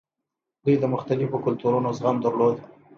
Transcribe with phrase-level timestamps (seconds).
[0.63, 2.57] دوی د مختلفو کلتورونو زغم درلود